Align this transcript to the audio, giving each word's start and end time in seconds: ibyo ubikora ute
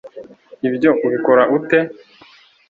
ibyo 0.67 0.89
ubikora 1.05 1.43
ute 1.57 1.79